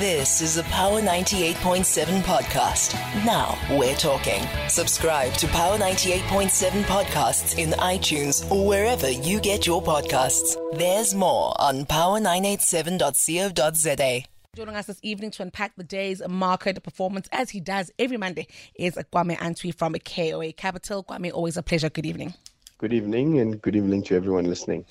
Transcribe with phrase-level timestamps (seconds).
[0.00, 2.94] This is a Power 98.7 podcast.
[3.24, 4.42] Now we're talking.
[4.68, 10.56] Subscribe to Power 98.7 podcasts in iTunes or wherever you get your podcasts.
[10.76, 14.24] There's more on power987.co.za.
[14.56, 18.48] Joining us this evening to unpack the day's market performance, as he does every Monday,
[18.74, 21.04] is Kwame Antwi from KOA Capital.
[21.04, 21.88] Kwame, always a pleasure.
[21.88, 22.34] Good evening.
[22.78, 24.86] Good evening, and good evening to everyone listening.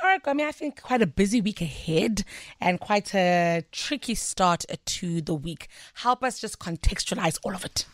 [0.00, 2.22] All right, Kwame, I think quite a busy week ahead
[2.60, 5.68] and quite a tricky start to the week.
[5.94, 7.84] Help us just contextualize all of it.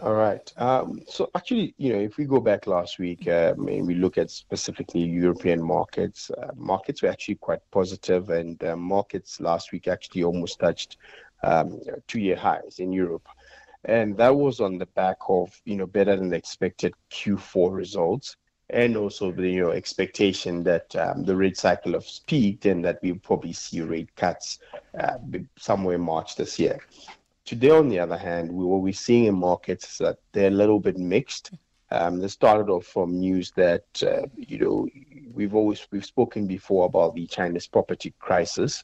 [0.00, 0.52] All right.
[0.56, 4.18] Um, so actually, you know, if we go back last week um, and we look
[4.18, 9.86] at specifically European markets, uh, markets were actually quite positive, and uh, markets last week
[9.86, 10.96] actually almost touched
[11.44, 13.28] um, two-year highs in Europe,
[13.84, 18.36] and that was on the back of you know better than expected Q4 results,
[18.74, 22.98] and also the you know expectation that um, the rate cycle has peaked and that
[23.02, 24.58] we'll probably see rate cuts
[24.98, 25.16] uh,
[25.56, 26.78] somewhere in March this year.
[27.44, 30.60] Today, on the other hand, we, what we're seeing in markets is that they're a
[30.62, 31.52] little bit mixed.
[31.90, 34.88] Um, started off from news that uh, you know
[35.32, 38.82] we've always we've spoken before about the Chinese property crisis,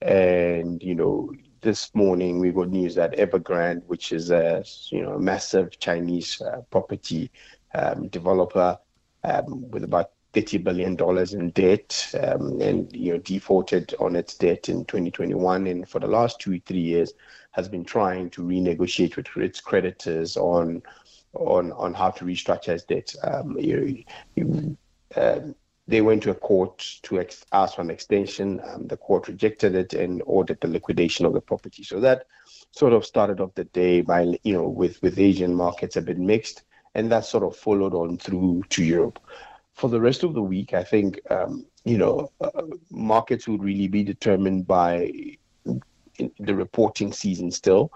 [0.00, 5.18] and you know this morning we got news that Evergrande, which is a you know
[5.18, 7.30] massive Chinese uh, property
[7.74, 8.78] um, developer
[9.24, 10.96] um, with about $30 billion
[11.40, 16.06] in debt um, and you know defaulted on its debt in 2021 and for the
[16.06, 17.14] last two three years
[17.52, 20.82] has been trying to renegotiate with its creditors on
[21.34, 23.14] on on how to restructure its debt.
[23.22, 24.04] Um, you,
[24.36, 24.76] you,
[25.16, 25.40] uh,
[25.86, 28.60] they went to a court to ex- ask for an extension.
[28.68, 31.82] Um, the court rejected it and ordered the liquidation of the property.
[31.82, 32.26] So that
[32.70, 36.18] sort of started off the day by you know with with Asian markets a bit
[36.18, 36.62] mixed,
[36.98, 39.20] and that sort of followed on through to Europe.
[39.74, 43.86] For the rest of the week, I think um, you know uh, markets would really
[43.86, 45.12] be determined by
[45.64, 47.92] the reporting season still.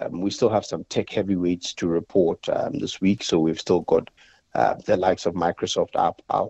[0.00, 3.80] Um, we still have some tech heavyweights to report um, this week, so we've still
[3.80, 4.08] got
[4.54, 5.96] uh, the likes of Microsoft,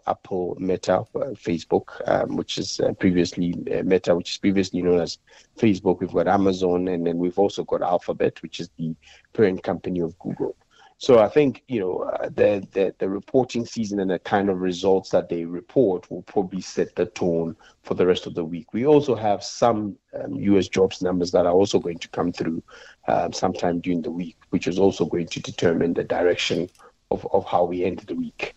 [0.06, 5.00] Apple, Meta, uh, Facebook, um, which is uh, previously uh, Meta, which is previously known
[5.00, 5.16] as
[5.58, 6.00] Facebook.
[6.00, 8.94] We've got Amazon, and then we've also got Alphabet, which is the
[9.32, 10.54] parent company of Google.
[10.98, 14.60] So I think you know uh, the, the the reporting season and the kind of
[14.60, 18.72] results that they report will probably set the tone for the rest of the week.
[18.72, 20.68] We also have some um, U.S.
[20.68, 22.62] jobs numbers that are also going to come through
[23.08, 26.70] um, sometime during the week, which is also going to determine the direction
[27.10, 28.54] of, of how we end the week.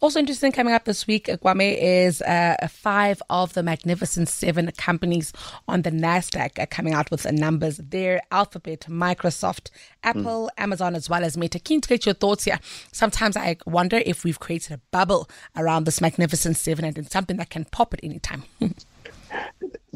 [0.00, 5.32] Also interesting coming up this week, Kwame, is uh, five of the Magnificent Seven companies
[5.68, 8.20] on the NASDAQ are coming out with the numbers there.
[8.30, 9.70] Alphabet, Microsoft,
[10.02, 10.62] Apple, mm.
[10.62, 11.58] Amazon, as well as Meta.
[11.58, 12.60] Keen to get your thoughts here.
[12.92, 17.38] Sometimes I wonder if we've created a bubble around this Magnificent Seven and it's something
[17.38, 18.44] that can pop at any time.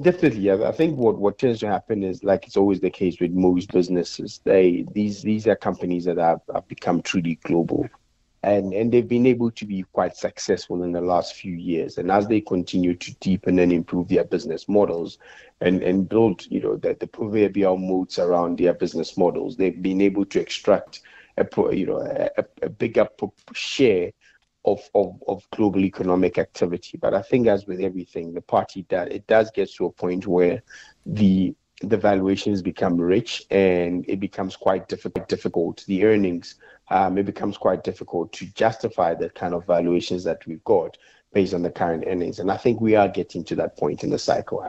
[0.01, 0.67] Definitely, yeah.
[0.67, 3.71] I think what, what tends to happen is like it's always the case with most
[3.71, 4.41] businesses.
[4.45, 7.87] They these these are companies that have, have become truly global
[8.43, 11.99] and and they've been able to be quite successful in the last few years.
[11.99, 15.19] And as they continue to deepen and improve their business models
[15.61, 20.01] and and build you know the, the proverbial moats around their business models they've been
[20.01, 21.03] able to extract
[21.37, 23.07] a you know a, a bigger
[23.53, 24.11] share
[24.67, 26.99] of, of, of global economic activity.
[26.99, 30.27] But i think as with everything the party that it does get to a point
[30.27, 30.63] where
[31.05, 35.85] the the valuations become rich and it becomes quite difficult difficult.
[35.87, 36.57] The earnings
[36.91, 40.97] um, it becomes quite difficult to justify the kind of valuations that we've got
[41.33, 42.39] based on the current earnings.
[42.41, 44.65] And I think we are getting to that point in the cycle.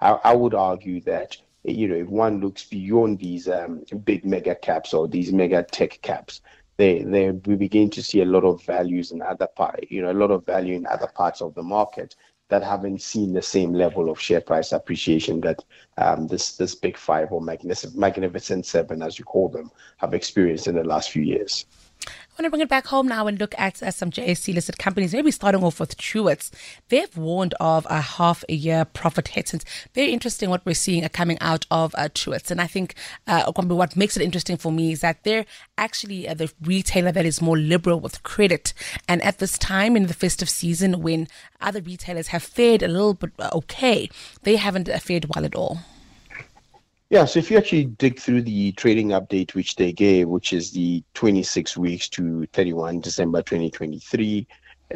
[0.00, 4.54] I, I would argue that you know if one looks beyond these um, big mega
[4.54, 6.40] caps or these mega tech caps,
[6.76, 10.10] they, they we begin to see a lot of values in other part, you know,
[10.10, 12.16] a lot of value in other parts of the market
[12.50, 15.64] that haven't seen the same level of share price appreciation that
[15.96, 20.66] um, this this big five or magnificent, magnificent seven, as you call them, have experienced
[20.66, 21.66] in the last few years.
[22.40, 25.12] Want to bring it back home now and look at uh, some JSE listed companies,
[25.12, 26.50] maybe starting off with Truworths.
[26.88, 29.52] They've warned of a half a year profit hit.
[29.52, 32.50] It's very interesting what we're seeing coming out of uh, Truworths.
[32.50, 32.94] And I think
[33.26, 35.44] uh, what makes it interesting for me is that they're
[35.76, 38.72] actually uh, the retailer that is more liberal with credit.
[39.06, 41.28] And at this time in the festive season, when
[41.60, 44.08] other retailers have fared a little bit uh, okay,
[44.44, 45.80] they haven't uh, fared well at all.
[47.10, 50.70] Yeah, so if you actually dig through the trading update which they gave, which is
[50.70, 54.46] the 26 weeks to 31 December 2023,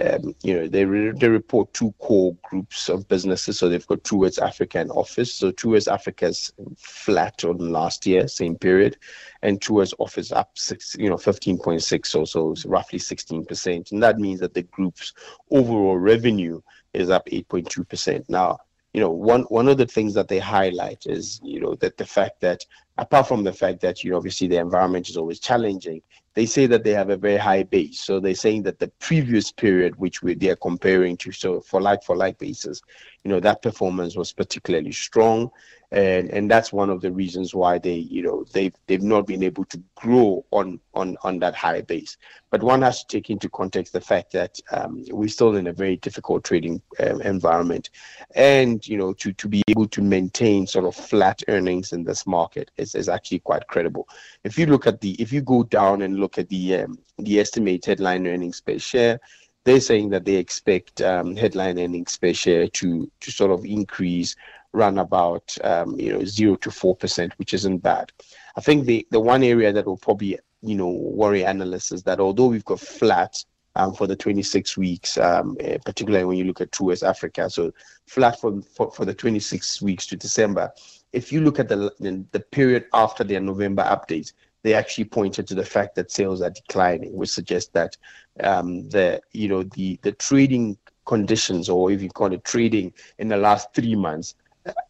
[0.00, 3.58] um, you know, they, re- they report two core groups of businesses.
[3.58, 5.34] So they've got Truworths Africa and Office.
[5.34, 8.96] So Truworths Africa's flat on last year, same period,
[9.42, 13.90] and Truworths Office up six, you know, 15.6 or so, so roughly 16%.
[13.90, 15.14] And that means that the group's
[15.50, 16.60] overall revenue
[16.92, 18.28] is up 8.2%.
[18.28, 18.58] Now,
[18.94, 22.06] you know, one one of the things that they highlight is, you know, that the
[22.06, 22.64] fact that
[22.96, 26.00] apart from the fact that you know obviously the environment is always challenging,
[26.34, 28.00] they say that they have a very high base.
[28.00, 32.04] So they're saying that the previous period which we, they're comparing to, so for like
[32.04, 32.80] for like basis,
[33.24, 35.50] you know, that performance was particularly strong
[35.94, 39.44] and and that's one of the reasons why they you know they've they've not been
[39.44, 42.16] able to grow on on on that high base.
[42.50, 45.72] But one has to take into context the fact that um, we're still in a
[45.72, 47.90] very difficult trading um, environment.
[48.34, 52.26] And you know to to be able to maintain sort of flat earnings in this
[52.26, 54.08] market is, is actually quite credible.
[54.42, 57.38] If you look at the if you go down and look at the um, the
[57.38, 59.20] estimated headline earnings per share
[59.64, 64.36] they're saying that they expect um, headline earnings per share to to sort of increase
[64.74, 68.12] run about um, you know zero to four percent, which isn't bad.
[68.56, 72.20] I think the the one area that will probably you know worry analysts is that
[72.20, 73.42] although we've got flat
[73.76, 77.72] um, for the 26 weeks, um, uh, particularly when you look at Truworths Africa, so
[78.06, 80.70] flat for, for for the 26 weeks to December.
[81.12, 81.90] If you look at the
[82.32, 84.32] the period after their November update,
[84.62, 87.96] they actually pointed to the fact that sales are declining, which suggests that
[88.40, 93.28] um, the you know the the trading conditions, or if you call it trading, in
[93.28, 94.34] the last three months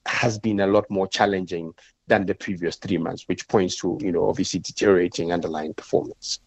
[0.07, 1.75] has been a lot more challenging
[2.07, 6.41] than the previous three months, which points to, you know, obviously deteriorating underlying performance.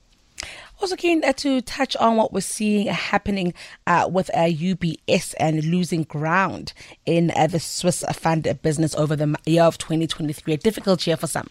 [0.79, 3.53] Also keen uh, to touch on what we're seeing happening
[3.87, 6.73] uh, with uh, UBS and losing ground
[7.07, 10.53] in uh, the Swiss fund business over the year of 2023.
[10.53, 11.49] A difficult year for some.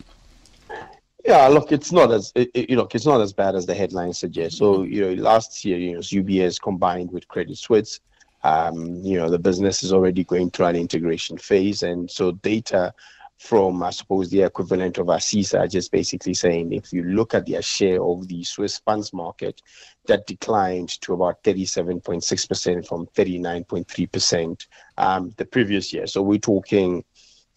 [1.25, 4.19] Yeah, look, it's not as it, you know, it's not as bad as the headlines
[4.19, 4.59] suggest.
[4.59, 7.99] So you know, last year, you know, UBS combined with Credit Suisse
[8.43, 11.83] um, you know, the business is already going through an integration phase.
[11.83, 12.95] And so data
[13.39, 17.47] from, I suppose, the equivalent of ASISA, are just basically saying if you look at
[17.47, 19.61] their share of the Swiss funds market,
[20.07, 24.67] that declined to about 37.6% from 39.3%
[24.97, 26.07] um, the previous year.
[26.07, 27.05] So we're talking,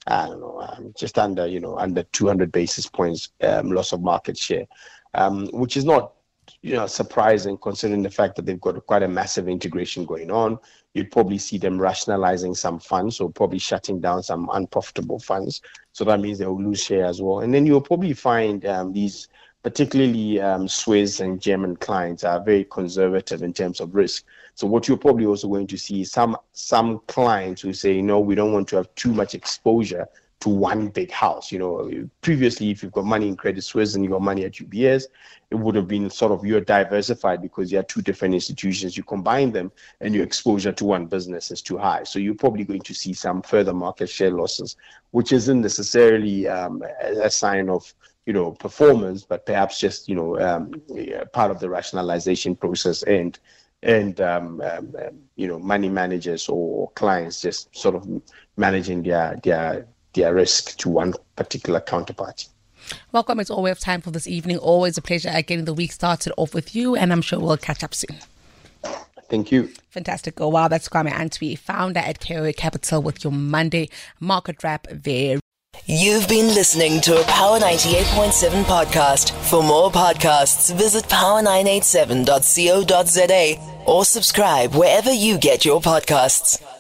[0.08, 4.02] I don't know, um, just under, you know, under 200 basis points um, loss of
[4.02, 4.66] market share,
[5.14, 6.14] um, which is not
[6.62, 10.60] you know surprising considering the fact that they've got quite a massive integration going on.
[10.94, 15.62] You'd probably see them rationalizing some funds or probably shutting down some unprofitable funds.
[15.94, 17.42] So that means they'll lose share as well.
[17.42, 19.28] And then you'll probably find um, these
[19.62, 24.26] particularly um, swiss and german clients are very conservative in terms of risk.
[24.56, 28.20] So what you're probably also going to see is some some clients who say no
[28.20, 30.08] we don't want to have too much exposure
[30.42, 31.52] to one big house.
[31.52, 34.54] You know, previously, if you've got money in Credit Suisse and you've got money at
[34.54, 35.06] UBS,
[35.52, 38.96] it would have been sort of you're diversified because you are two different institutions.
[38.96, 39.72] You combine them,
[40.02, 42.04] and your exposure to one business is too high.
[42.04, 44.76] So you're probably going to see some further market share losses,
[45.12, 47.94] which isn't necessarily um, a sign of
[48.26, 50.82] you know performance, but perhaps just you know um,
[51.34, 53.40] part of the rationalization process and
[53.82, 54.96] and um, um,
[55.36, 58.08] you know money managers or clients just sort of
[58.58, 62.48] managing their their their risk to one particular counterparty.
[63.12, 63.40] Welcome.
[63.40, 64.58] It's all we have time for this evening.
[64.58, 67.84] Always a pleasure getting the week started off with you, and I'm sure we'll catch
[67.84, 68.18] up soon.
[69.30, 69.70] Thank you.
[69.90, 70.42] Fantastic.
[70.42, 70.68] Oh, wow.
[70.68, 73.90] That's Kwame Antwi, founder at KOA Capital, with your Monday
[74.20, 75.40] market wrap there.
[75.86, 79.32] You've been listening to a Power 98.7 podcast.
[79.50, 86.79] For more podcasts, visit power987.co.za or subscribe wherever you get your podcasts.